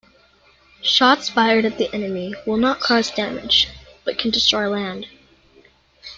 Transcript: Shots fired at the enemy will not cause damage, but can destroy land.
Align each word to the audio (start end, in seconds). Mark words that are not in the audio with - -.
Shots 0.81 1.29
fired 1.29 1.63
at 1.63 1.77
the 1.77 1.93
enemy 1.93 2.33
will 2.47 2.57
not 2.57 2.79
cause 2.79 3.11
damage, 3.11 3.69
but 4.03 4.17
can 4.17 4.31
destroy 4.31 4.67
land. 4.67 5.05